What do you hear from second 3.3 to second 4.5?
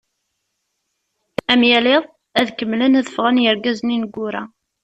yergazen ineggura.